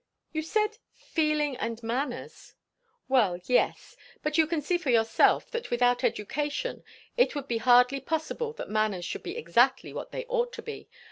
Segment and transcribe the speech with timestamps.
[0.33, 2.55] "You said, 'feeling and manners.'"
[3.07, 3.95] "Well, yes.
[4.23, 6.83] But you can see for yourself, that without education
[7.17, 10.89] it would be hardly possible that manners should be exactly what they ought to be.